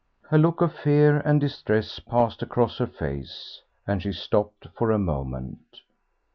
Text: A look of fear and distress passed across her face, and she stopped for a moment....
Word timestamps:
A 0.31 0.37
look 0.39 0.61
of 0.61 0.73
fear 0.73 1.17
and 1.19 1.39
distress 1.39 1.99
passed 1.99 2.41
across 2.41 2.79
her 2.79 2.87
face, 2.87 3.61
and 3.85 4.01
she 4.01 4.11
stopped 4.13 4.65
for 4.75 4.89
a 4.89 4.97
moment.... 4.97 5.81